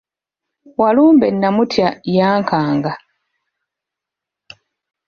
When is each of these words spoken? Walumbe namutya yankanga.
Walumbe 0.79 1.27
namutya 1.39 1.87
yankanga. 2.15 2.93